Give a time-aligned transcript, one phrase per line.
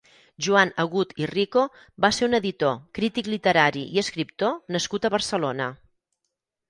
[0.43, 1.65] Joan Agut i Rico
[2.07, 5.69] va ser un editor, crític literari i escriptor nascut a Barcelona.